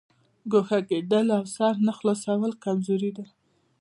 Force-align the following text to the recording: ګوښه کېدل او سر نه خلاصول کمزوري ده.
ګوښه 0.51 0.79
کېدل 0.89 1.27
او 1.37 1.43
سر 1.55 1.73
نه 1.85 1.91
خلاصول 1.97 2.51
کمزوري 2.63 3.11
ده. 3.17 3.25